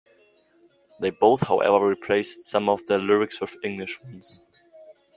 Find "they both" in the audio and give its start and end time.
0.99-1.41